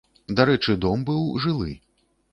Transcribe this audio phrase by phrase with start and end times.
[0.39, 1.71] Дарэчы, дом быў жылы.